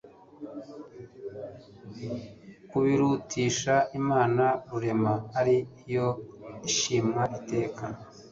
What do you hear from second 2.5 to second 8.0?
kubirutisha Imana Rurema ari yo ishimwa iteka